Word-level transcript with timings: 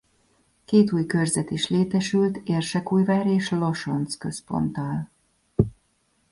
Két 0.65 0.91
új 0.91 1.05
körzet 1.05 1.49
is 1.51 1.67
létesült 1.69 2.37
Érsekújvár 2.43 3.27
és 3.27 3.49
Losonc 3.49 4.15
központtal. 4.15 5.09